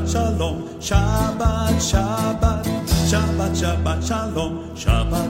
[0.00, 2.64] Shabbat Shalom, Shabbat, Shabbat,
[3.10, 5.29] Shabbat, Shabbat Shalom, Shabbat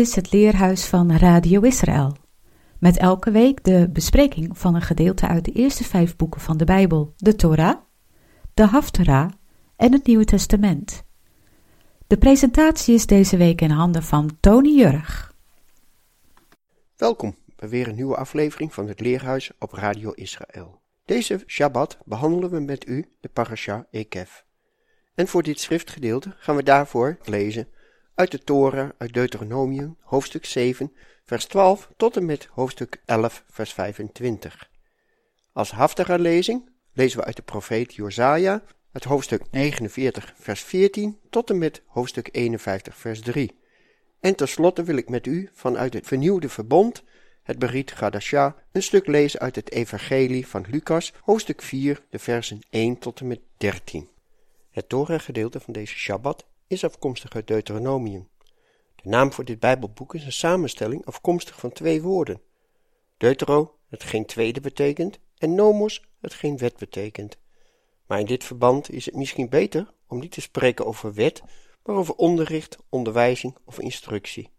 [0.00, 2.16] is het leerhuis van Radio Israël.
[2.78, 6.64] Met elke week de bespreking van een gedeelte uit de eerste vijf boeken van de
[6.64, 7.76] Bijbel, de Torah,
[8.54, 9.30] de Haftarah
[9.76, 11.04] en het Nieuwe Testament.
[12.06, 15.34] De presentatie is deze week in handen van Tony Jurg.
[16.96, 20.80] Welkom bij weer een nieuwe aflevering van het Leerhuis op Radio Israël.
[21.04, 24.30] Deze Shabbat behandelen we met u de parasha Ekev.
[25.14, 27.68] En voor dit schriftgedeelte gaan we daarvoor lezen
[28.20, 30.92] uit de Torah uit Deuteronomium, hoofdstuk 7,
[31.24, 34.70] vers 12 tot en met hoofdstuk 11, vers 25.
[35.52, 35.72] Als
[36.06, 38.62] lezing lezen we uit de profeet Josaja,
[38.92, 43.58] het hoofdstuk 49, vers 14 tot en met hoofdstuk 51, vers 3.
[44.20, 47.02] En tenslotte wil ik met u vanuit het vernieuwde verbond,
[47.42, 52.60] het Berit Gadasha, een stuk lezen uit het Evangelie van Lucas, hoofdstuk 4, de versen
[52.70, 54.08] 1 tot en met 13.
[54.70, 58.28] Het Torah-gedeelte van deze Shabbat is afkomstig uit Deuteronomium.
[58.94, 62.40] De naam voor dit Bijbelboek is een samenstelling afkomstig van twee woorden.
[63.16, 67.38] Deutero, hetgeen tweede betekent, en nomos, hetgeen wet betekent.
[68.06, 71.42] Maar in dit verband is het misschien beter om niet te spreken over wet,
[71.84, 74.50] maar over onderricht, onderwijzing of instructie.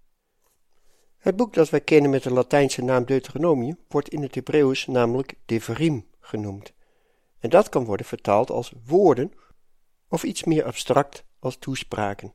[1.18, 5.34] Het boek dat wij kennen met de Latijnse naam Deuteronomium wordt in het Hebreeuws namelijk
[5.46, 6.74] Devarim genoemd.
[7.40, 9.34] En dat kan worden vertaald als woorden
[10.12, 12.34] of iets meer abstract als toespraken.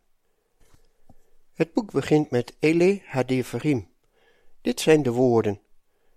[1.54, 3.88] Het boek begint met Ele Hadeverim.
[4.60, 5.60] Dit zijn de woorden.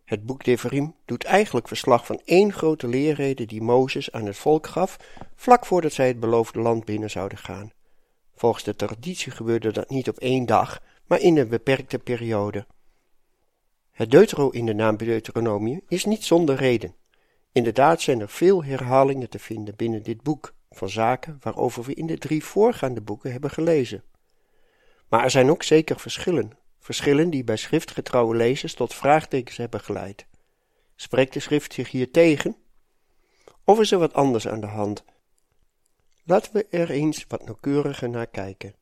[0.05, 4.67] Het boek Devarim doet eigenlijk verslag van één grote leerrede die Mozes aan het volk
[4.67, 4.97] gaf,
[5.35, 7.71] vlak voordat zij het beloofde land binnen zouden gaan.
[8.35, 12.65] Volgens de traditie gebeurde dat niet op één dag, maar in een beperkte periode.
[13.91, 16.95] Het deutero in de naam Deuteronomie is niet zonder reden.
[17.51, 22.07] Inderdaad zijn er veel herhalingen te vinden binnen dit boek van zaken waarover we in
[22.07, 24.03] de drie voorgaande boeken hebben gelezen.
[25.09, 30.25] Maar er zijn ook zeker verschillen, verschillen die bij schriftgetrouwe lezers tot vraagtekens hebben geleid.
[30.95, 32.55] Spreekt de schrift zich hier tegen?
[33.63, 35.03] Of is er wat anders aan de hand?
[36.23, 38.75] Laten we er eens wat nauwkeuriger naar kijken.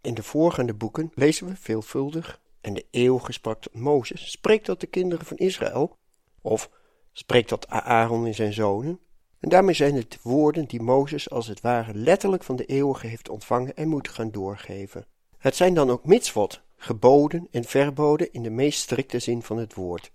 [0.00, 4.80] In de voorgaande boeken lezen we veelvuldig en de eeuwige sprak tot Mozes, spreekt tot
[4.80, 5.96] de kinderen van Israël,
[6.42, 6.70] of
[7.12, 9.00] spreekt tot Aaron en zijn zonen,
[9.40, 13.28] en daarmee zijn het woorden die Mozes als het ware letterlijk van de eeuwige heeft
[13.28, 15.06] ontvangen en moet gaan doorgeven.
[15.38, 19.74] Het zijn dan ook mitzvot, geboden en verboden in de meest strikte zin van het
[19.74, 20.12] woord.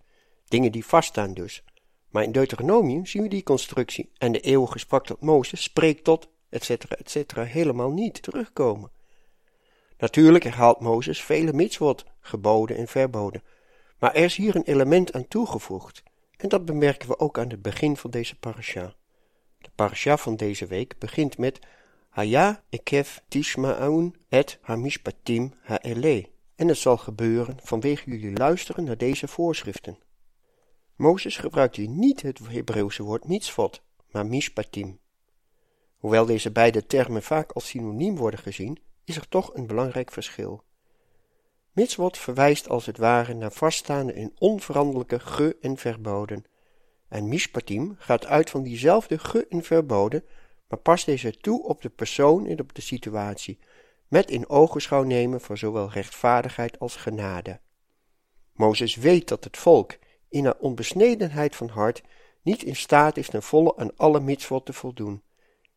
[0.47, 1.63] Dingen die vaststaan dus.
[2.09, 6.29] Maar in Deuteronomium zien we die constructie en de eeuwige sprak tot Mozes, spreekt tot,
[6.50, 8.91] etc., etc., helemaal niet terugkomen.
[9.97, 13.44] Natuurlijk herhaalt Mozes vele mitzvot, geboden en verboden,
[14.00, 16.03] maar er is hier een element aan toegevoegd,
[16.38, 18.95] en dat bemerken we ook aan het begin van deze parasha.
[19.63, 21.59] De parasha van deze week begint met
[22.09, 26.29] Haya ekev tishma'un et hamishpatim ha'ele.
[26.56, 29.97] En het zal gebeuren vanwege jullie luisteren naar deze voorschriften.
[30.96, 33.81] Mozes gebruikt hier niet het Hebreeuwse woord mitzvot,
[34.12, 35.00] maar mishpatim.
[35.97, 40.63] Hoewel deze beide termen vaak als synoniem worden gezien, is er toch een belangrijk verschil.
[41.72, 46.46] Mitzvot verwijst als het ware naar vaststaande en onveranderlijke ge- en verboden,
[47.14, 50.24] en mishpatim gaat uit van diezelfde ge- en verboden,
[50.68, 53.60] maar past deze toe op de persoon en op de situatie,
[54.08, 57.60] met in ogenschouw nemen van zowel rechtvaardigheid als genade.
[58.54, 59.98] Mozes weet dat het volk,
[60.30, 62.02] in haar onbesnedenheid van hart,
[62.42, 65.24] niet in staat is ten volle aan alle mitzvot te voldoen.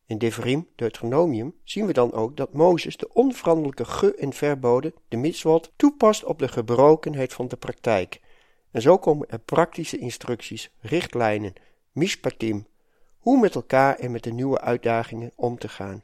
[0.05, 5.17] In Devarim, Deuteronomium, zien we dan ook dat Mozes de onveranderlijke ge- en verboden, de
[5.17, 8.19] mitzvot, toepast op de gebrokenheid van de praktijk,
[8.77, 11.53] en zo komen er praktische instructies, richtlijnen,
[11.91, 12.67] mishpatim,
[13.17, 16.01] hoe met elkaar en met de nieuwe uitdagingen om te gaan.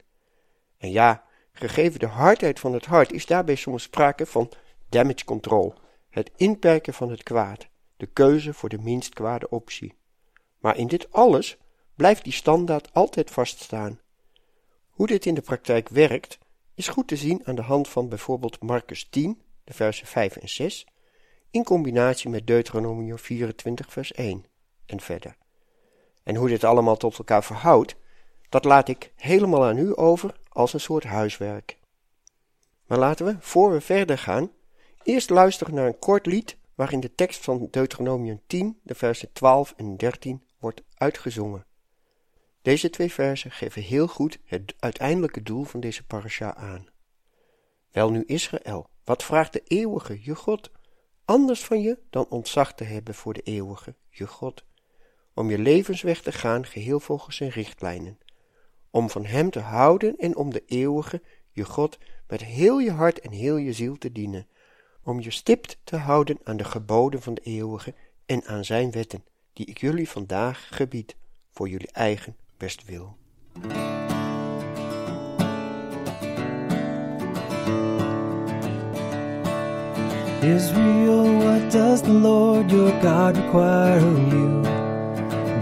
[0.78, 4.50] En ja, gegeven de hardheid van het hart is daarbij soms sprake van
[4.88, 5.74] damage control,
[6.10, 7.66] het inperken van het kwaad,
[7.96, 9.94] de keuze voor de minst kwade optie.
[10.58, 11.56] Maar in dit alles
[11.96, 14.00] blijft die standaard altijd vaststaan.
[14.88, 16.38] Hoe dit in de praktijk werkt,
[16.74, 20.48] is goed te zien aan de hand van bijvoorbeeld Marcus 10, de versen 5 en
[20.48, 20.86] 6,
[21.54, 24.44] in combinatie met Deuteronomium 24 vers 1
[24.86, 25.36] en verder.
[26.22, 27.96] En hoe dit allemaal tot elkaar verhoudt,
[28.48, 31.78] dat laat ik helemaal aan u over als een soort huiswerk.
[32.86, 34.50] Maar laten we, voor we verder gaan,
[35.04, 39.74] Eerst luisteren naar een kort lied waarin de tekst van Deuteronomium 10, de versen 12
[39.76, 41.66] en 13 wordt uitgezongen.
[42.62, 46.86] Deze twee versen geven heel goed het uiteindelijke doel van deze parasha aan.
[47.90, 50.70] Wel nu Israël, wat vraagt de eeuwige, je God,
[51.24, 54.64] anders van je dan ontzag te hebben voor de eeuwige, je God,
[55.34, 58.18] om je levensweg te gaan geheel volgens zijn richtlijnen,
[58.90, 61.98] om van hem te houden en om de eeuwige, je God,
[62.28, 64.46] met heel je hart en heel je ziel te dienen,
[65.02, 67.94] om je stipt te houden aan de geboden van de eeuwige
[68.26, 71.16] en aan zijn wetten, die ik jullie vandaag gebied,
[71.50, 73.16] voor jullie eigen bestwil.
[80.44, 84.62] Israel, what does the Lord your God require of you?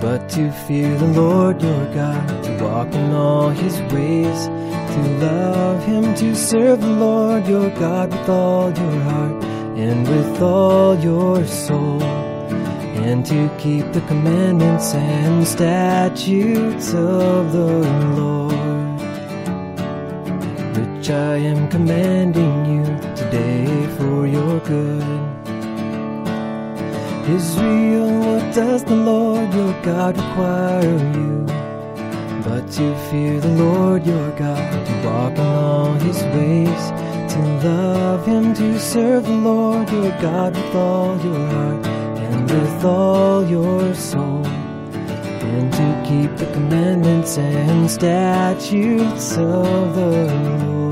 [0.01, 4.47] But to fear the Lord your God, to walk in all his ways,
[4.95, 9.45] to love him, to serve the Lord your God with all your heart
[9.79, 17.73] and with all your soul, and to keep the commandments and statutes of the
[18.19, 18.53] Lord,
[20.77, 25.03] which I am commanding you today for your good.
[27.37, 31.47] Israel, what does the Lord your God require of you?
[32.45, 36.83] But to fear the Lord your God, to walk in all his ways,
[37.33, 42.85] to love him, to serve the Lord your God with all your heart and with
[42.85, 50.27] all your soul, and to keep the commandments and statutes of the
[50.67, 50.92] Lord,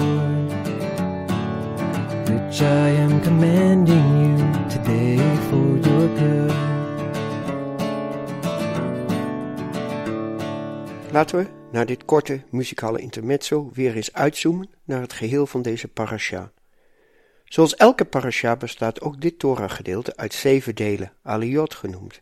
[3.31, 5.17] Commanding you today
[5.49, 6.53] for your good.
[11.12, 15.88] Laten we na dit korte muzikale intermezzo weer eens uitzoomen naar het geheel van deze
[15.88, 16.53] parasha.
[17.44, 22.21] Zoals elke parasha bestaat ook dit Torah-gedeelte uit zeven delen, aliyot genoemd.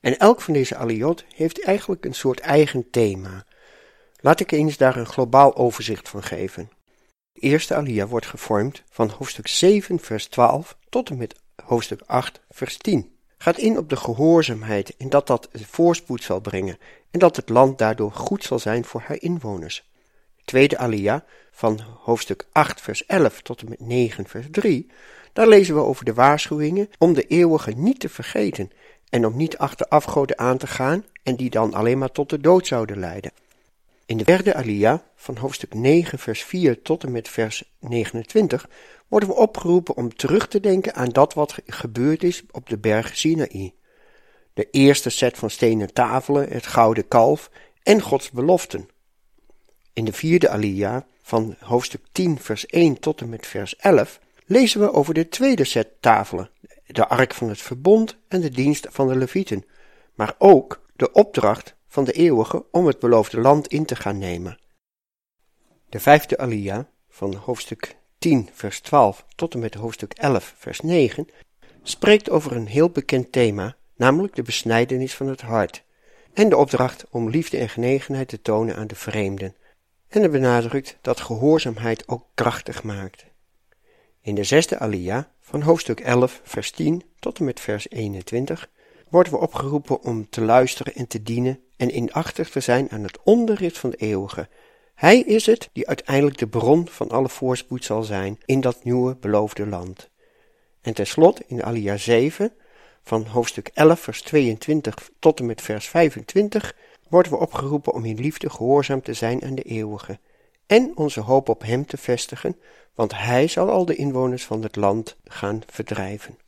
[0.00, 3.44] En elk van deze aliyot heeft eigenlijk een soort eigen thema.
[4.20, 6.70] Laat ik eens daar een globaal overzicht van geven.
[7.34, 11.34] De eerste aliyah wordt gevormd van hoofdstuk 7 vers 12 tot en met
[11.64, 16.78] hoofdstuk 8 vers 10 gaat in op de gehoorzaamheid en dat dat voorspoed zal brengen
[17.10, 19.90] en dat het land daardoor goed zal zijn voor haar inwoners.
[20.44, 24.90] Tweede alia van hoofdstuk 8 vers 11 tot en met 9 vers 3,
[25.32, 28.70] daar lezen we over de waarschuwingen om de eeuwige niet te vergeten
[29.08, 32.40] en om niet achter afgoden aan te gaan en die dan alleen maar tot de
[32.40, 33.32] dood zouden leiden.
[34.06, 38.68] In de derde alia van hoofdstuk 9 vers 4 tot en met vers 29
[39.08, 43.16] worden we opgeroepen om terug te denken aan dat wat gebeurd is op de berg
[43.16, 43.74] Sinaï.
[44.52, 47.50] De eerste set van stenen tafelen, het gouden kalf
[47.82, 48.88] en Gods beloften.
[49.92, 54.80] In de vierde alia van hoofdstuk 10 vers 1 tot en met vers 11 lezen
[54.80, 56.50] we over de tweede set tafelen,
[56.86, 59.64] de ark van het verbond en de dienst van de levieten,
[60.14, 64.58] maar ook de opdracht van de eeuwige om het beloofde land in te gaan nemen.
[65.88, 71.28] De vijfde alia van hoofdstuk 10 vers 12 tot en met hoofdstuk 11 vers 9
[71.82, 75.84] spreekt over een heel bekend thema, namelijk de besnijdenis van het hart
[76.32, 79.56] en de opdracht om liefde en genegenheid te tonen aan de vreemden.
[80.08, 83.24] En het benadrukt dat gehoorzaamheid ook krachtig maakt.
[84.20, 88.68] In de zesde alia van hoofdstuk 11 vers 10 tot en met vers 21
[89.14, 93.18] worden we opgeroepen om te luisteren en te dienen en inachtig te zijn aan het
[93.22, 94.48] onderricht van de eeuwige.
[94.94, 99.16] Hij is het die uiteindelijk de bron van alle voorspoed zal zijn in dat nieuwe
[99.16, 100.10] beloofde land.
[100.82, 102.52] En tenslotte in alia 7
[103.02, 106.76] van hoofdstuk 11 vers 22 tot en met vers 25
[107.08, 110.18] worden we opgeroepen om in liefde gehoorzaam te zijn aan de eeuwige
[110.66, 112.56] en onze hoop op hem te vestigen,
[112.94, 116.38] want hij zal al de inwoners van het land gaan verdrijven.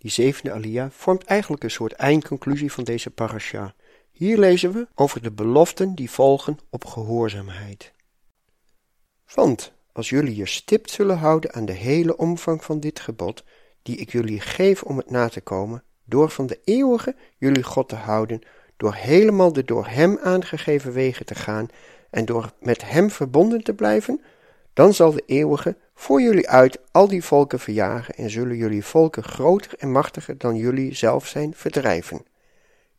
[0.00, 3.74] Die zevende alia vormt eigenlijk een soort eindconclusie van deze parasha.
[4.10, 7.92] Hier lezen we over de beloften die volgen op gehoorzaamheid.
[9.34, 13.44] Want als jullie je stipt zullen houden aan de hele omvang van dit gebod,
[13.82, 17.88] die ik jullie geef om het na te komen, door van de eeuwige jullie God
[17.88, 18.40] te houden,
[18.76, 21.68] door helemaal de door hem aangegeven wegen te gaan
[22.10, 24.22] en door met hem verbonden te blijven,
[24.72, 29.22] dan zal de eeuwige voor jullie uit al die volken verjagen en zullen jullie volken
[29.22, 32.24] groter en machtiger dan jullie zelf zijn verdrijven.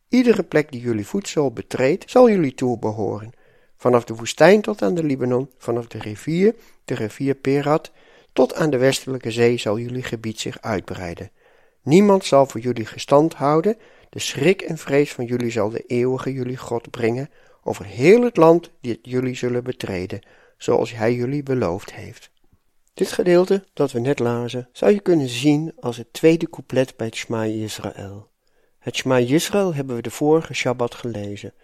[0.08, 3.30] Iedere plek die jullie voedsel betreedt, zal jullie toebehoren.
[3.76, 7.90] Vanaf de woestijn tot aan de Libanon, vanaf de rivier, de rivier Perat,
[8.32, 11.30] tot aan de westelijke zee zal jullie gebied zich uitbreiden.
[11.82, 13.76] Niemand zal voor jullie gestand houden,
[14.10, 17.30] de schrik en vrees van jullie zal de eeuwige jullie God brengen
[17.62, 20.20] over heel het land dat jullie zullen betreden,
[20.62, 22.30] zoals hij jullie beloofd heeft.
[22.94, 27.06] Dit gedeelte dat we net lazen zou je kunnen zien als het tweede couplet bij
[27.06, 28.30] het Shema Israël.
[28.78, 31.54] Het Shema Israël hebben we de vorige Shabbat gelezen.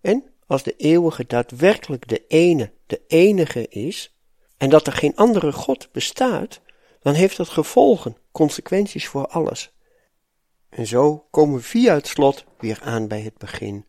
[0.00, 4.16] En als de eeuwige daadwerkelijk de ene, de enige is,
[4.56, 6.60] en dat er geen andere God bestaat,
[7.00, 9.72] dan heeft dat gevolgen, consequenties voor alles.
[10.68, 13.86] En zo komen we via het slot weer aan bij het begin.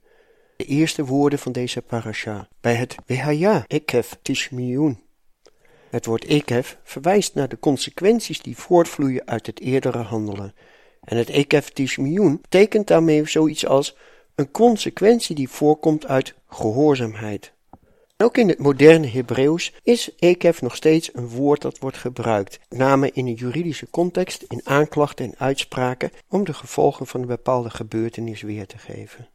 [0.57, 4.99] De eerste woorden van deze parasha, bij het Wehaya Ekef Tishmiyun.
[5.89, 10.53] Het woord Ekef verwijst naar de consequenties die voortvloeien uit het eerdere handelen.
[11.01, 13.95] En het Ekef Tishmiyun betekent daarmee zoiets als
[14.35, 17.53] een consequentie die voorkomt uit gehoorzaamheid.
[18.17, 23.11] Ook in het moderne Hebreeuws is ekef nog steeds een woord dat wordt gebruikt, name
[23.11, 28.41] in een juridische context, in aanklachten en uitspraken, om de gevolgen van een bepaalde gebeurtenis
[28.41, 29.29] weer te geven.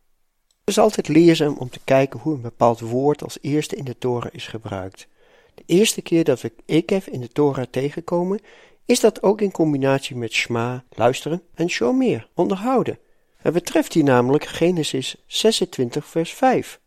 [0.65, 3.99] Het is altijd leerzaam om te kijken hoe een bepaald woord als eerste in de
[3.99, 5.07] Torah is gebruikt.
[5.55, 8.41] De eerste keer dat we ekef in de Torah tegenkomen,
[8.85, 12.99] is dat ook in combinatie met shma, luisteren, en shomer, onderhouden.
[13.37, 16.81] Het betreft hier namelijk Genesis 26 vers 5.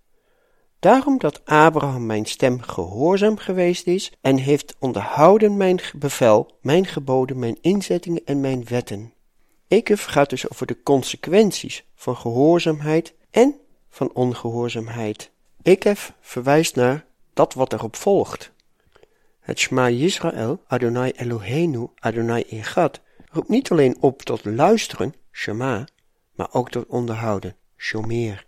[0.80, 7.40] Daarom dat Abraham mijn stem gehoorzaam geweest is en heeft onderhouden mijn bevel, mijn geboden,
[7.40, 9.14] mijn inzettingen en mijn wetten.
[9.68, 13.56] Ekef gaat dus over de consequenties van gehoorzaamheid en
[13.96, 15.32] van ongehoorzaamheid.
[15.62, 18.52] Ekef verwijst naar dat wat erop volgt.
[19.40, 25.88] Het Shema Yisrael, Adonai Eloheinu, Adonai Echad, roept niet alleen op tot luisteren, Shema,
[26.32, 28.46] maar ook tot onderhouden, Shomer.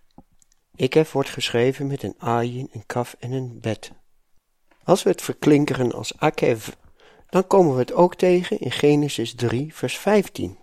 [0.75, 3.91] Ikef wordt geschreven met een ayin, een kaf en een bet.
[4.83, 6.67] Als we het verklinkeren als akev,
[7.29, 10.57] dan komen we het ook tegen in Genesis 3, vers 15.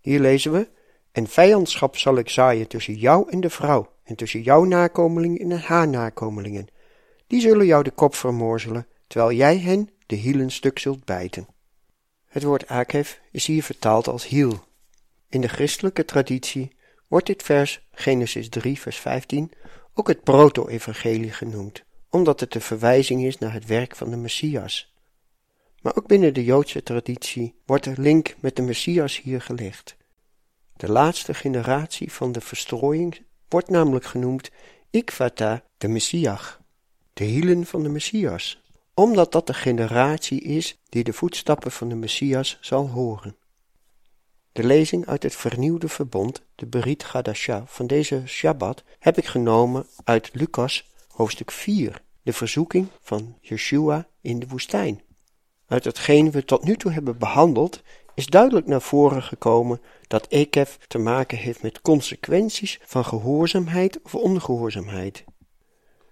[0.00, 0.68] Hier lezen we:
[1.12, 5.60] En vijandschap zal ik zaaien tussen jou en de vrouw, en tussen jouw nakomelingen en
[5.60, 6.66] haar nakomelingen.
[7.26, 11.46] Die zullen jou de kop vermorzelen, terwijl jij hen de hielen stuk zult bijten.
[12.24, 14.64] Het woord akev is hier vertaald als hiel.
[15.28, 16.76] In de christelijke traditie
[17.08, 19.52] wordt dit vers, Genesis 3, vers 15,
[19.94, 24.94] ook het proto-evangelie genoemd, omdat het een verwijzing is naar het werk van de Messias.
[25.82, 29.96] Maar ook binnen de Joodse traditie wordt de link met de Messias hier gelegd.
[30.76, 34.50] De laatste generatie van de verstrooiing wordt namelijk genoemd
[34.90, 36.60] Ikvata de Messiach,
[37.12, 38.62] de hielen van de Messias,
[38.94, 43.36] omdat dat de generatie is die de voetstappen van de Messias zal horen.
[44.52, 49.86] De lezing uit het vernieuwde verbond, de Berit Gadasha van deze Shabbat, heb ik genomen
[50.04, 55.02] uit Lucas hoofdstuk 4, de verzoeking van Yeshua in de woestijn.
[55.66, 57.82] Uit hetgeen we tot nu toe hebben behandeld,
[58.14, 64.14] is duidelijk naar voren gekomen dat Ekef te maken heeft met consequenties van gehoorzaamheid of
[64.14, 65.24] ongehoorzaamheid.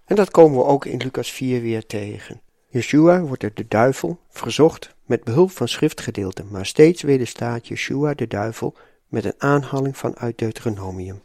[0.05, 2.41] En dat komen we ook in Lucas 4 weer tegen.
[2.67, 8.27] Yeshua wordt door de duivel verzocht met behulp van schriftgedeelten, maar steeds wederstaat Yeshua de
[8.27, 8.75] duivel
[9.07, 11.23] met een aanhaling van uit Deuteronomium.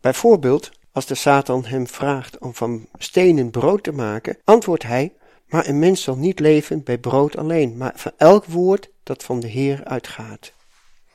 [0.00, 5.12] Bijvoorbeeld, als de Satan hem vraagt om van stenen brood te maken, antwoordt hij,
[5.48, 9.40] maar een mens zal niet leven bij brood alleen, maar van elk woord dat van
[9.40, 10.52] de Heer uitgaat.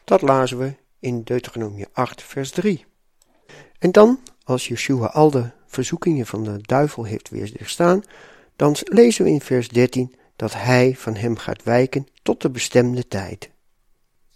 [0.04, 2.86] Dat lazen we in Deuteronomium 8, vers 3.
[3.80, 8.04] En dan, als Yeshua al de verzoekingen van de duivel heeft weerstaan,
[8.56, 13.08] dan lezen we in vers 13 dat hij van hem gaat wijken tot de bestemde
[13.08, 13.50] tijd.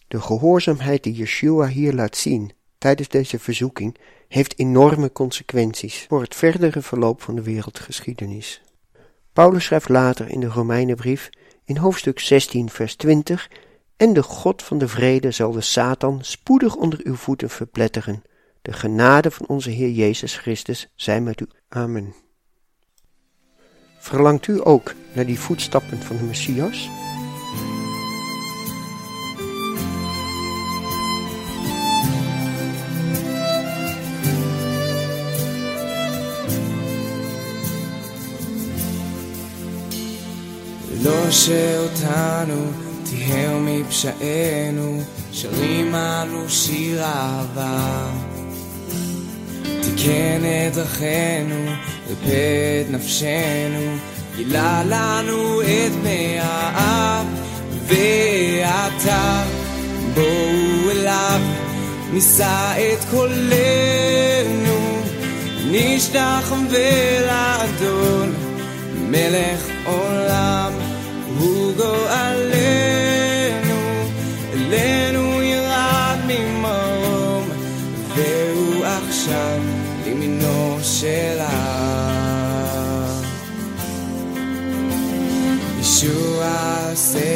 [0.07, 3.97] De gehoorzaamheid die Yeshua hier laat zien tijdens deze verzoeking
[4.27, 8.61] heeft enorme consequenties voor het verdere verloop van de wereldgeschiedenis.
[9.33, 11.29] Paulus schrijft later in de Romeinenbrief
[11.67, 13.49] in hoofdstuk 16 vers 20
[13.97, 18.23] En de God van de vrede zal de Satan spoedig onder uw voeten verpletteren.
[18.61, 21.47] De genade van onze Heer Jezus Christus zij met u.
[21.69, 22.13] Amen.
[23.99, 26.89] Verlangt u ook naar die voetstappen van de Messias?
[41.07, 42.71] לא שאותנו
[43.09, 48.07] תיהר מפשענו, שרים אנו שיר אהבה.
[49.63, 51.65] תיקן את דרכינו,
[52.07, 53.95] ריפא את נפשנו,
[54.35, 57.25] גילה לנו את מי האב,
[57.87, 59.43] ועתה
[60.13, 61.41] בואו אליו,
[62.13, 65.01] נישא את קולנו,
[65.71, 68.33] נשתחווה לאדון,
[69.09, 70.66] מלך עולם,
[71.39, 73.29] הוא גואלנו,
[74.53, 77.49] אלינו ירד ממרום,
[78.15, 79.59] והוא עכשיו
[80.05, 81.87] לימינו שלה.
[85.79, 86.47] ישוע
[86.91, 87.26] עשה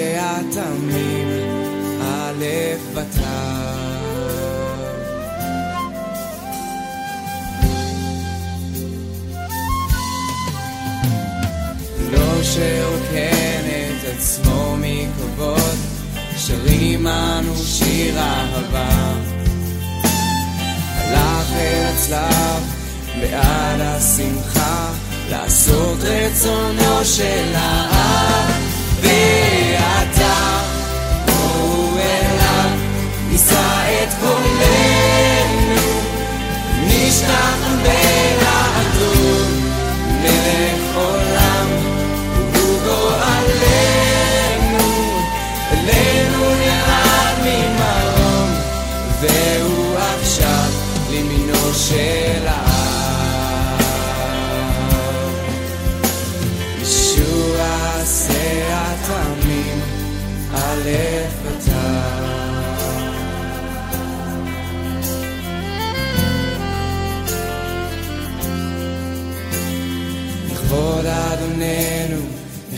[17.08, 19.14] אנו שיר אהבה.
[20.98, 22.64] הלך אל הצלב
[23.20, 24.92] בעד השמחה,
[25.30, 28.62] לעשות רצונו של העם.
[29.02, 30.62] ועתה
[31.26, 32.70] בואו אליו,
[33.30, 35.42] נישא את קולנו,
[37.84, 39.52] בין האדום,
[40.22, 41.21] מלך עולם,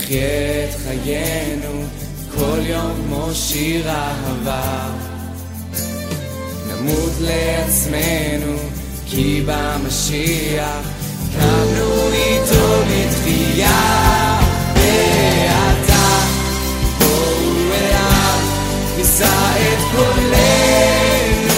[0.04, 1.86] נחיה את חיינו,
[2.36, 4.90] כל יום כמו שיר אהבה.
[6.68, 8.58] נמות לעצמנו,
[9.06, 10.88] כי במשיח
[11.34, 14.40] קמנו איתו לתחייה.
[14.76, 16.26] ועתה
[17.00, 18.40] בואו אליו,
[18.98, 21.54] נישא את קולנו,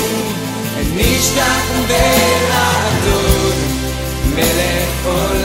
[0.95, 3.55] נשכח ולעדות,
[4.35, 5.44] מלך עולם,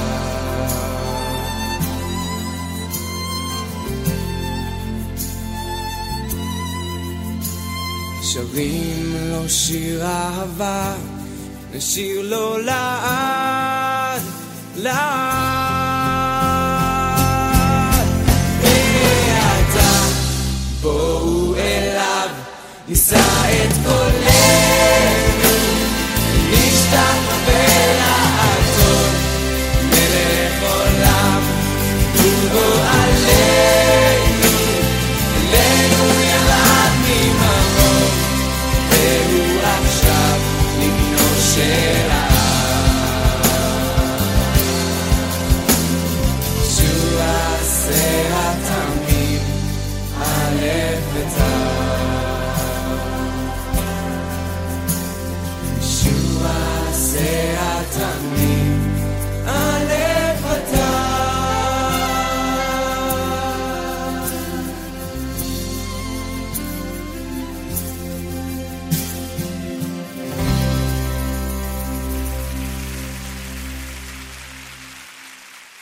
[8.33, 10.93] שרים לו שיר אהבה,
[11.73, 14.21] נשיר לו לעד,
[14.75, 14.91] לעד.
[18.61, 20.05] ועתה
[20.81, 22.29] בואו אליו,
[22.87, 25.57] נישא את קולנו,
[26.51, 27.15] נשתח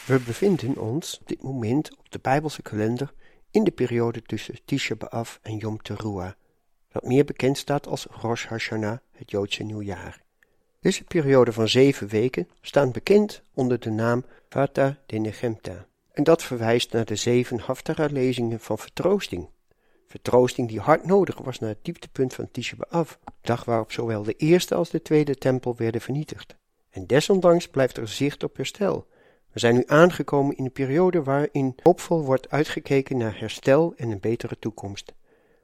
[0.10, 3.14] We bevinden ons op dit moment op de Bijbelse kalender
[3.52, 6.32] in de periode tussen Tisha B'Av en Yom Teruah,
[6.92, 10.22] dat meer bekend staat als Rosh Hashanah, het Joodse nieuwjaar.
[10.80, 16.44] Deze periode van zeven weken staat bekend onder de naam Vata de Nechemta, en dat
[16.44, 19.48] verwijst naar de zeven Haftarah-lezingen van vertroosting.
[20.08, 24.36] Vertroosting die hard nodig was naar het dieptepunt van Tisha B'Av, dag waarop zowel de
[24.36, 26.56] eerste als de tweede tempel werden vernietigd.
[26.90, 29.08] En desondanks blijft er zicht op herstel.
[29.52, 34.20] We zijn nu aangekomen in een periode waarin hoopvol wordt uitgekeken naar herstel en een
[34.20, 35.14] betere toekomst.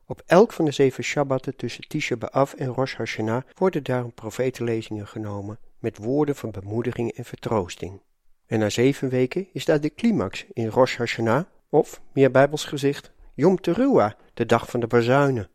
[0.08, 5.08] Op elk van de zeven Shabbatten tussen Tisha B'Av en Rosh Hashanah worden daarom profetenlezingen
[5.08, 8.02] genomen met woorden van bemoediging en vertroosting.
[8.45, 13.12] En na zeven weken is daar de climax in Rosh Hashanah, of, meer bijbels gezegd,
[13.34, 15.50] Yom Teruah, de dag van de bazuinen.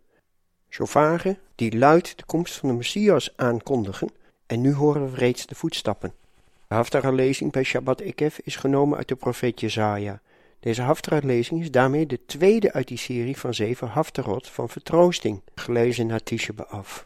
[0.69, 4.11] Shofaren die luid de komst van de Messias aankondigen,
[4.47, 6.13] en nu horen we reeds de voetstappen.
[6.71, 10.21] De Haftarah-lezing bij Shabbat Ekef is genomen uit de profeet Jezaja.
[10.61, 16.07] Deze Haftarah-lezing is daarmee de tweede uit die serie van zeven Haftarot van vertroosting, gelezen
[16.07, 17.03] na Tisha B'Av.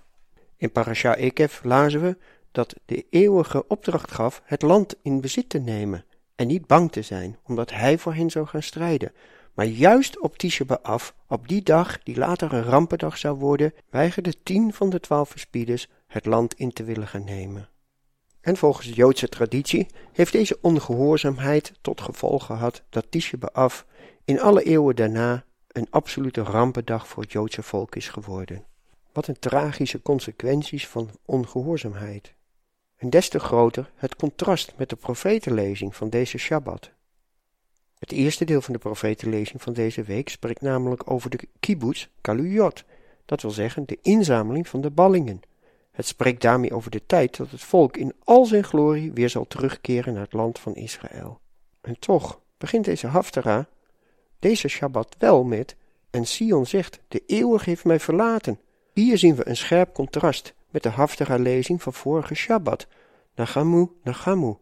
[0.56, 2.16] In Parasha Ekef lazen we
[2.52, 7.02] dat de eeuwige opdracht gaf het land in bezit te nemen en niet bang te
[7.02, 9.12] zijn, omdat hij voor hen zou gaan strijden.
[9.54, 14.34] Maar juist op Tisha B'Av, op die dag die later een rampendag zou worden, weigerden
[14.42, 17.68] tien van de twaalf verspieders het land in te willen gaan nemen.
[18.44, 23.82] En volgens de Joodse traditie heeft deze ongehoorzaamheid tot gevolg gehad dat Tisha B'Av
[24.24, 28.64] in alle eeuwen daarna een absolute rampendag voor het Joodse volk is geworden.
[29.12, 32.34] Wat een tragische consequenties van ongehoorzaamheid.
[32.96, 36.90] En des te groter het contrast met de profetenlezing van deze Shabbat.
[37.98, 42.84] Het eerste deel van de profetenlezing van deze week spreekt namelijk over de kibbutz kaluyot,
[43.24, 45.42] dat wil zeggen de inzameling van de ballingen.
[45.94, 49.46] Het spreekt daarmee over de tijd dat het volk in al zijn glorie weer zal
[49.46, 51.40] terugkeren naar het land van Israël.
[51.80, 53.68] En toch begint deze Haftara,
[54.38, 55.76] deze Shabbat wel met,
[56.10, 58.60] en Sion zegt, de eeuwig heeft mij verlaten.
[58.92, 62.86] Hier zien we een scherp contrast met de Haftara-lezing van vorige Shabbat,
[63.34, 64.56] Nagamu, Nagamu.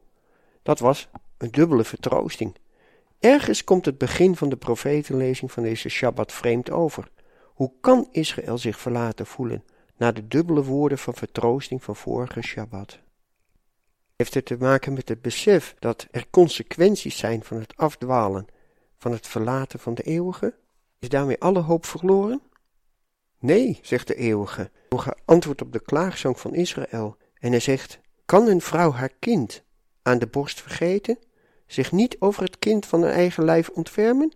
[0.63, 2.55] Dat was een dubbele vertroosting.
[3.21, 7.11] Ergens komt het begin van de profetenlezing van deze Shabbat vreemd over.
[7.45, 9.65] Hoe kan Israël zich verlaten voelen
[10.03, 12.99] na de dubbele woorden van vertroosting van vorige Shabbat?
[14.17, 18.47] Heeft het te maken met het besef dat er consequenties zijn van het afdwalen,
[18.99, 20.55] van het verlaten van de eeuwige?
[20.99, 22.43] Is daarmee alle hoop verloren?
[23.39, 24.71] Nee, zegt de eeuwige,
[25.25, 27.17] antwoord op de klaagzang van Israël.
[27.39, 29.63] En hij zegt, kan een vrouw haar kind
[30.03, 31.19] aan de borst vergeten,
[31.67, 34.33] zich niet over het kind van haar eigen lijf ontfermen?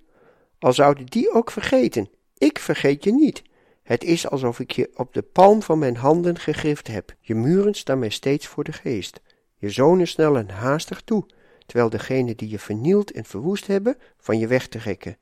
[0.58, 3.42] Al zouden die ook vergeten, ik vergeet je niet.
[3.86, 7.14] Het is alsof ik je op de palm van mijn handen gegrift heb.
[7.20, 9.20] Je muren staan mij steeds voor de geest.
[9.56, 11.26] Je zonen snellen haastig toe,
[11.66, 15.16] terwijl degene die je vernield en verwoest hebben, van je weg trekken.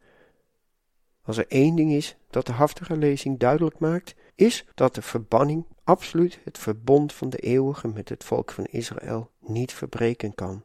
[1.22, 5.66] Als er één ding is dat de haftige lezing duidelijk maakt, is dat de verbanning
[5.82, 10.64] absoluut het verbond van de eeuwige met het volk van Israël niet verbreken kan.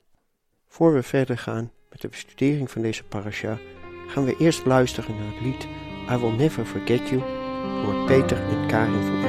[0.68, 3.60] Voor we verder gaan met de bestudering van deze parasha,
[4.08, 5.68] gaan we eerst luisteren naar het lied
[6.10, 7.39] I Will Never Forget You
[7.84, 9.20] door Peter en Karin van.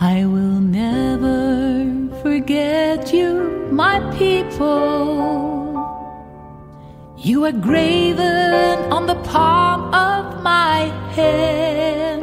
[0.00, 5.63] I will never forget you, my people.
[7.24, 12.22] You are graven on the palm of my hand.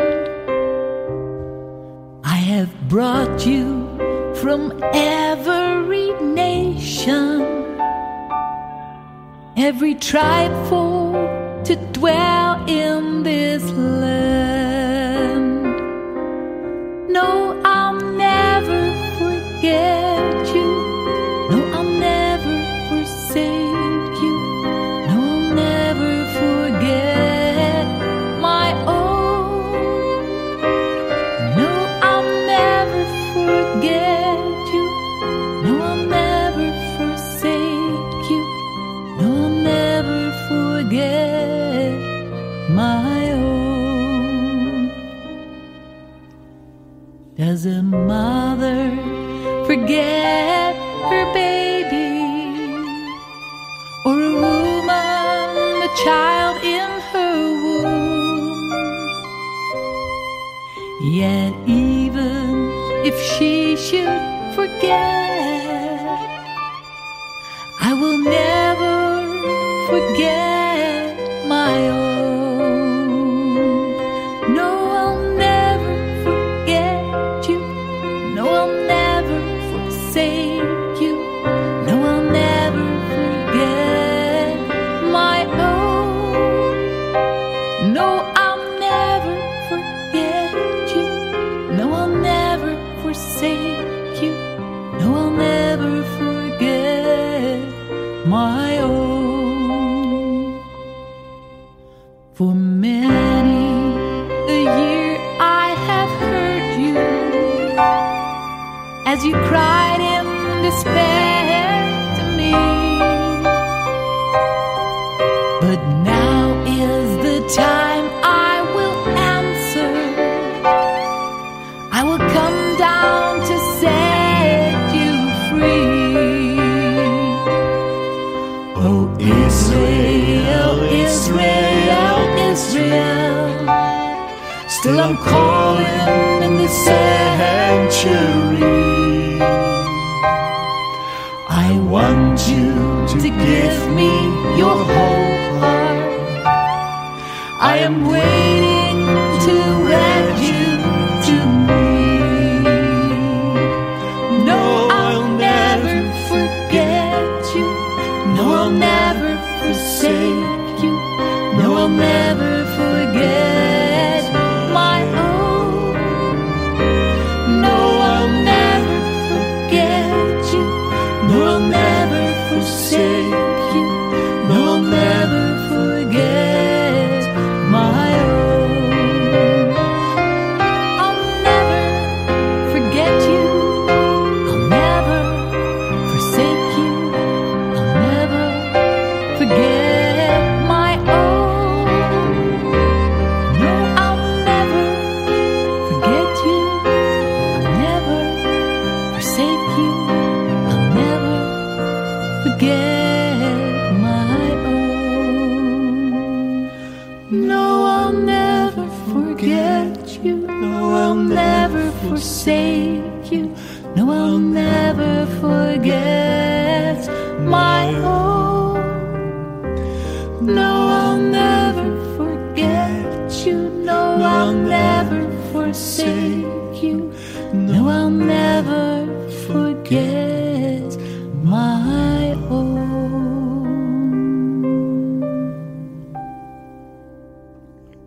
[2.23, 3.87] I have brought you
[4.35, 7.41] from every nation,
[9.57, 11.13] every tribe for
[11.63, 15.63] to dwell in this land.
[17.09, 20.00] No, I'll never forget
[47.61, 48.89] Does a mother
[49.67, 50.75] forget
[51.09, 52.73] her baby?
[54.03, 58.71] Or a woman the child in her womb?
[61.01, 62.71] Yet even
[63.05, 64.30] if she should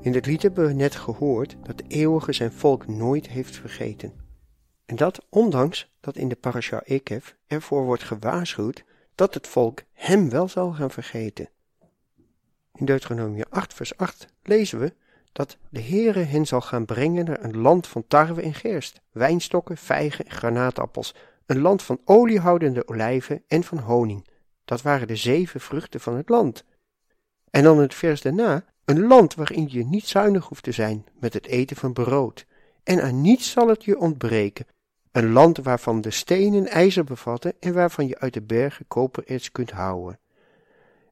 [0.05, 4.13] In dit lied hebben we net gehoord dat de eeuwige zijn volk nooit heeft vergeten.
[4.87, 10.31] En dat ondanks dat in de parasha Ekev ervoor wordt gewaarschuwd dat het volk hem
[10.31, 11.49] wel zal gaan vergeten.
[12.75, 14.95] In Deuteronomie 8 vers 8 lezen we
[15.33, 19.77] dat de Heere hen zal gaan brengen naar een land van tarwe en gerst, wijnstokken,
[19.77, 21.15] vijgen en granaatappels,
[21.47, 24.29] een land van oliehoudende olijven en van honing.
[24.65, 26.65] Dat waren de zeven vruchten van het land.
[27.51, 31.33] En dan het vers daarna, een land waarin je niet zuinig hoeft te zijn met
[31.33, 32.47] het eten van brood,
[32.83, 34.67] en aan niets zal het je ontbreken,
[35.13, 39.71] een land waarvan de stenen ijzer bevatten en waarvan je uit de bergen kopererts kunt
[39.71, 40.19] houden.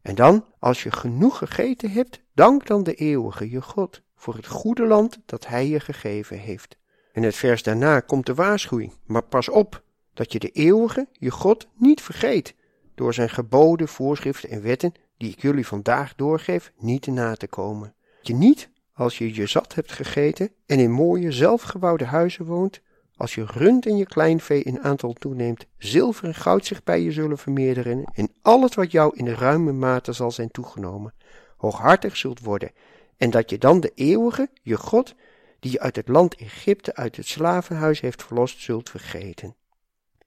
[0.03, 4.47] En dan, als je genoeg gegeten hebt, dank dan de eeuwige je God voor het
[4.47, 6.77] goede land dat hij je gegeven heeft.
[7.13, 9.83] In het vers daarna komt de waarschuwing, maar pas op
[10.15, 12.55] dat je de eeuwige je God niet vergeet
[12.95, 17.95] door zijn geboden, voorschriften en wetten die ik jullie vandaag doorgeef niet na te komen.
[18.23, 22.81] Je niet, als je je zat hebt gegeten en in mooie zelfgebouwde huizen woont,
[23.17, 27.13] als je rund en je kleinvee in aantal toeneemt, zilver en goud zich bij je
[27.13, 31.15] zullen vermeerderen en alles wat jou in ruime mate zal zijn toegenomen,
[31.57, 32.71] hooghartig zult worden,
[33.17, 35.15] en dat je dan de eeuwige, je God,
[35.61, 39.55] die je uit het land Egypte, uit het slavenhuis heeft verlost, zult vergeten.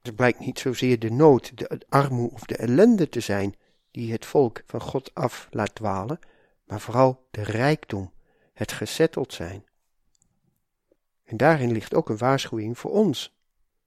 [0.02, 3.54] Het blijkt niet zozeer de nood, de armoe of de ellende te zijn
[3.96, 6.18] die het volk van God af laat dwalen,
[6.64, 8.12] maar vooral de rijkdom,
[8.52, 9.64] het gezetteld zijn.
[11.24, 13.36] En daarin ligt ook een waarschuwing voor ons.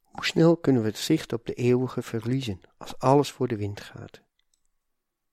[0.02, 3.82] Hoe snel kunnen we het zicht op de eeuwige verliezen als alles voor de wind
[3.82, 4.22] gaat?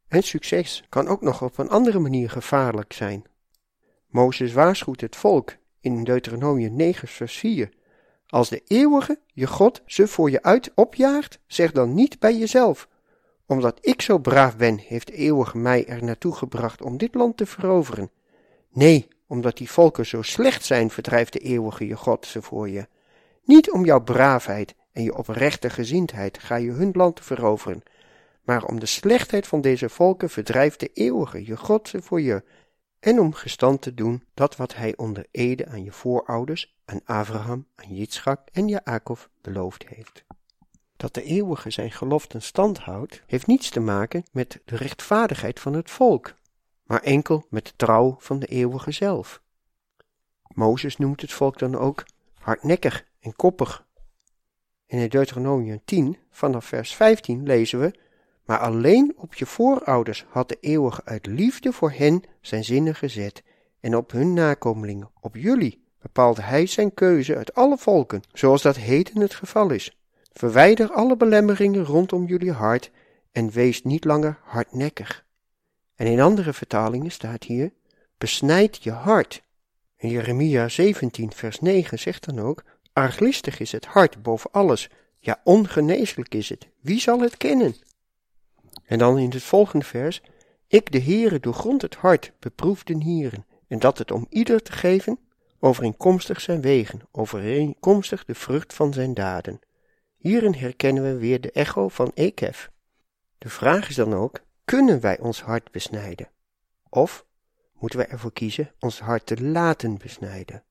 [0.09, 3.25] En succes kan ook nog op een andere manier gevaarlijk zijn.
[4.07, 7.73] Mozes waarschuwt het volk in Deuteronomium 9 vers 4.
[8.27, 12.89] Als de eeuwige, je God, ze voor je uit opjaagt, zeg dan niet bij jezelf.
[13.47, 17.37] Omdat ik zo braaf ben, heeft de eeuwige mij er naartoe gebracht om dit land
[17.37, 18.11] te veroveren.
[18.73, 22.89] Nee, omdat die volken zo slecht zijn, verdrijft de eeuwige je God ze voor je.
[23.45, 27.83] Niet om jouw braafheid en je oprechte gezindheid ga je hun land veroveren,
[28.43, 32.43] maar om de slechtheid van deze volken verdrijft de eeuwige je God ze voor je,
[33.01, 37.67] en om gestand te doen dat wat hij onder ede aan je voorouders, aan Abraham,
[37.75, 40.25] aan Jitschak en Jacob beloofd heeft.
[40.97, 45.73] Dat de eeuwige zijn geloften stand houdt, heeft niets te maken met de rechtvaardigheid van
[45.73, 46.35] het volk,
[46.83, 49.43] maar enkel met de trouw van de eeuwige zelf.
[50.49, 52.05] Mozes noemt het volk dan ook
[52.35, 53.87] hardnekkig en koppig.
[54.87, 57.99] In het Deuteronomium 10, vanaf vers 15, lezen we:
[58.45, 63.43] Maar alleen op je voorouders had de eeuwige uit liefde voor hen zijn zinnen gezet,
[63.81, 68.77] en op hun nakomelingen, op jullie, bepaalde hij zijn keuze uit alle volken, zoals dat
[68.77, 69.97] heden het geval is.
[70.37, 72.90] Verwijder alle belemmeringen rondom jullie hart
[73.33, 75.25] en wees niet langer hardnekkig.
[75.94, 77.72] En in andere vertalingen staat hier:
[78.18, 79.42] besnijd je hart.
[79.96, 85.40] En Jeremia 17, vers 9 zegt dan ook: Arglistig is het hart boven alles, ja,
[85.44, 86.68] ongeneeslijk is het.
[86.81, 87.75] Wie zal het kennen?
[88.85, 90.22] En dan in het volgende vers:
[90.66, 94.72] Ik, de Heere, doorgrond het hart, beproef den hieren, en dat het om ieder te
[94.72, 95.18] geven,
[95.61, 99.61] overeenkomstig zijn wegen, overeenkomstig de vrucht van zijn daden.
[100.27, 102.71] Hierin herkennen we weer de echo van Ekef.
[103.39, 106.29] De vraag is dan ook: kunnen wij ons hart besnijden?
[106.89, 107.27] Of
[107.79, 110.65] moeten wij ervoor kiezen ons hart te laten besnijden?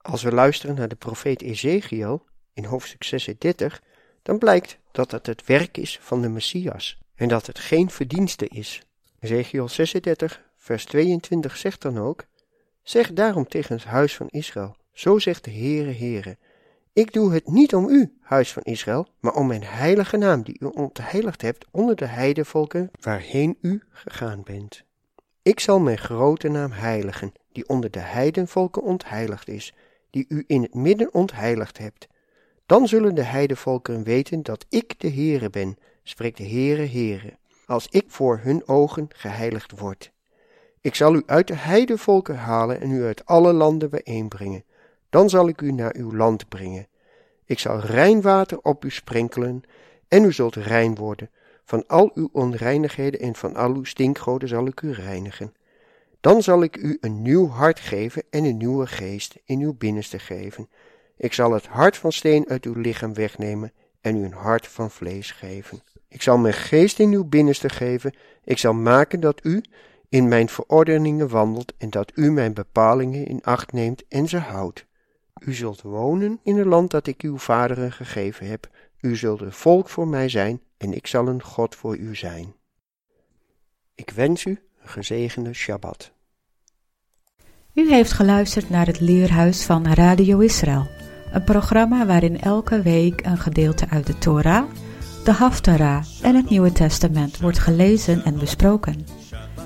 [0.00, 3.82] Als we luisteren naar de profeet Ezekiel in hoofdstuk 36,
[4.22, 8.48] dan blijkt dat het het werk is van de Messias en dat het geen verdienste
[8.48, 8.82] is.
[9.18, 12.24] Ezekiel 36, vers 22 zegt dan ook:
[12.82, 16.38] Zeg daarom tegen het huis van Israël: Zo zegt de Heere, Heere.
[16.94, 20.56] Ik doe het niet om u, huis van Israël, maar om mijn heilige naam die
[20.60, 24.84] u ontheiligd hebt onder de heidevolken waarheen u gegaan bent.
[25.42, 29.74] Ik zal mijn grote naam heiligen, die onder de heidenvolken ontheiligd is,
[30.10, 32.08] die u in het midden ontheiligd hebt.
[32.66, 37.86] Dan zullen de heidevolken weten dat ik de Heere ben, spreekt de Heere, Heere, als
[37.88, 40.12] ik voor hun ogen geheiligd word.
[40.80, 44.64] Ik zal u uit de heidevolken halen en u uit alle landen bijeenbrengen.
[45.12, 46.86] Dan zal ik u naar uw land brengen.
[47.44, 49.62] Ik zal rein water op u sprenkelen,
[50.08, 51.30] en u zult rein worden.
[51.64, 55.54] Van al uw onreinigheden en van al uw stinkgoden zal ik u reinigen.
[56.20, 60.18] Dan zal ik u een nieuw hart geven en een nieuwe geest in uw binnenste
[60.18, 60.68] geven.
[61.16, 64.90] Ik zal het hart van steen uit uw lichaam wegnemen en u een hart van
[64.90, 65.82] vlees geven.
[66.08, 68.14] Ik zal mijn geest in uw binnenste geven.
[68.44, 69.62] Ik zal maken dat u
[70.08, 74.90] in mijn verordeningen wandelt en dat u mijn bepalingen in acht neemt en ze houdt.
[75.46, 78.70] U zult wonen in het land dat ik uw vaderen gegeven heb.
[79.00, 82.54] U zult een volk voor mij zijn en ik zal een God voor u zijn.
[83.94, 86.12] Ik wens u een gezegende Shabbat.
[87.74, 90.86] U heeft geluisterd naar het Leerhuis van Radio Israël,
[91.32, 94.64] een programma waarin elke week een gedeelte uit de Torah,
[95.24, 99.06] de Haftarah en het Nieuwe Testament wordt gelezen en besproken.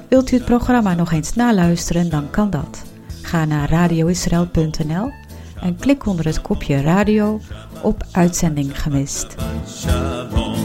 [0.09, 2.83] Wilt u het programma nog eens naluisteren, dan kan dat.
[3.23, 5.26] Ga naar radioisrael.nl
[5.61, 7.41] en klik onder het kopje radio
[7.83, 9.35] op uitzending gemist.
[9.69, 10.57] Shalom,